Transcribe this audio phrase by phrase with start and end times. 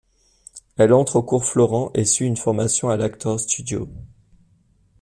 [0.77, 3.87] Elle entre au Cours Florent et suit une formation à l'Actors Studio.